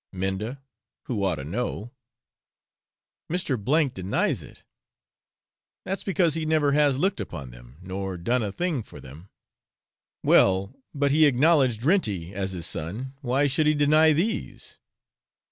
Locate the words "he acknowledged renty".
11.11-12.33